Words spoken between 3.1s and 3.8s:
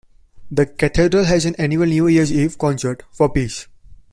for Peace.